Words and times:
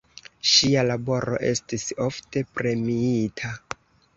Ŝia 0.51 0.85
laboro 0.91 1.37
estis 1.49 1.85
ofte 2.07 2.43
premiita. 2.57 3.53